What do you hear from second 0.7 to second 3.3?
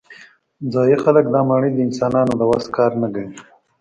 ځايي خلک دا ماڼۍ د انسانانو د وس کار نه